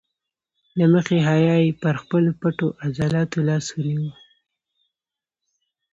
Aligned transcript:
له 0.77 0.85
مخې 0.93 1.17
حیا 1.27 1.55
یې 1.63 1.77
پر 1.81 1.95
خپلو 2.01 2.31
پټو 2.41 2.67
عضلاتو 2.85 3.39
لاس 3.49 3.65
ونیو. 3.71 4.11